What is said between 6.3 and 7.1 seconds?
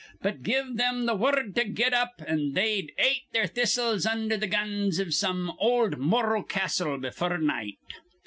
Castle